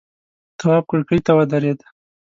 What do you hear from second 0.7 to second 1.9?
کرکۍ ته ودرېد.